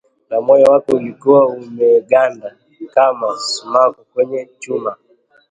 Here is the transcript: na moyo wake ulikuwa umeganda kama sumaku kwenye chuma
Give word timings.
na 0.29 0.39
moyo 0.45 0.65
wake 0.71 0.91
ulikuwa 0.95 1.47
umeganda 1.47 2.55
kama 2.93 3.37
sumaku 3.37 4.01
kwenye 4.13 4.49
chuma 4.59 4.97